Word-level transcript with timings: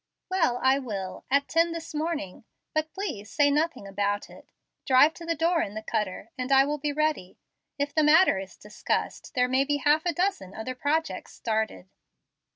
"Well, 0.31 0.57
I 0.63 0.79
will, 0.79 1.25
at 1.29 1.47
ten 1.47 1.73
this 1.73 1.93
morning. 1.93 2.43
But 2.73 2.91
please 2.91 3.29
say 3.29 3.51
nothing 3.51 3.85
about 3.85 4.31
it. 4.31 4.49
Drive 4.87 5.13
to 5.13 5.27
the 5.27 5.35
door 5.35 5.61
in 5.61 5.75
the 5.75 5.83
cutter, 5.83 6.31
and 6.39 6.51
I 6.51 6.65
will 6.65 6.79
be 6.79 6.91
ready. 6.91 7.37
If 7.77 7.93
the 7.93 8.01
matter 8.01 8.39
is 8.39 8.57
discussed, 8.57 9.35
there 9.35 9.47
may 9.47 9.63
be 9.63 9.77
half 9.77 10.03
a 10.07 10.13
dozen 10.13 10.55
other 10.55 10.73
projects 10.73 11.33
started." 11.33 11.87